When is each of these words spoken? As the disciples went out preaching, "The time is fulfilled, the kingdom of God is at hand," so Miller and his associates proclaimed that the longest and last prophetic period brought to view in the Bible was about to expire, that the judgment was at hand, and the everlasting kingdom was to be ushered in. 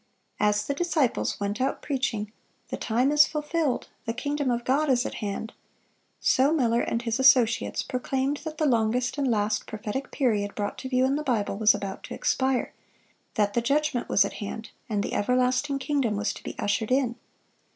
As 0.39 0.65
the 0.65 0.73
disciples 0.73 1.39
went 1.39 1.61
out 1.61 1.83
preaching, 1.83 2.31
"The 2.69 2.75
time 2.77 3.11
is 3.11 3.27
fulfilled, 3.27 3.87
the 4.07 4.15
kingdom 4.15 4.49
of 4.49 4.65
God 4.65 4.89
is 4.89 5.05
at 5.05 5.13
hand," 5.21 5.53
so 6.19 6.51
Miller 6.51 6.81
and 6.81 7.03
his 7.03 7.19
associates 7.19 7.83
proclaimed 7.83 8.37
that 8.37 8.57
the 8.57 8.65
longest 8.65 9.19
and 9.19 9.29
last 9.29 9.67
prophetic 9.67 10.09
period 10.09 10.55
brought 10.55 10.79
to 10.79 10.89
view 10.89 11.05
in 11.05 11.17
the 11.17 11.21
Bible 11.23 11.55
was 11.59 11.75
about 11.75 12.01
to 12.05 12.15
expire, 12.15 12.73
that 13.35 13.53
the 13.53 13.61
judgment 13.61 14.09
was 14.09 14.25
at 14.25 14.33
hand, 14.41 14.71
and 14.89 15.03
the 15.03 15.13
everlasting 15.13 15.77
kingdom 15.77 16.15
was 16.15 16.33
to 16.33 16.41
be 16.41 16.55
ushered 16.57 16.89
in. 16.91 17.15